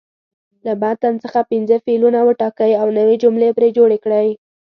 له 0.65 0.73
متن 0.81 1.13
څخه 1.23 1.39
پنځه 1.51 1.75
فعلونه 1.85 2.19
وټاکئ 2.23 2.71
او 2.81 2.87
نوې 2.97 3.15
جملې 3.23 3.49
پرې 3.57 3.67
جوړې 3.77 3.97
کړئ. 4.03 4.27